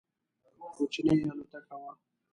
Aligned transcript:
کوچنۍ 0.73 1.17
الوتکه 1.29 1.75
وه. 1.81 1.91